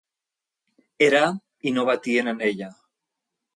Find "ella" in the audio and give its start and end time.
2.51-2.73